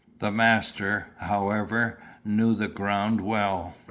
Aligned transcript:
The 0.17 0.31
master, 0.31 1.11
however, 1.19 1.99
knew 2.25 2.55
the 2.55 2.67
ground 2.67 3.21
well. 3.21 3.75